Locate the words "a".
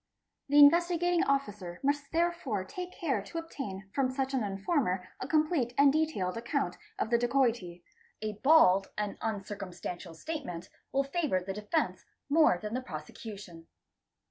5.19-5.27, 8.19-8.33